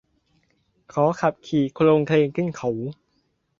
[0.91, 2.69] เขาขับขี่โคลงเคลงขึ้นเขา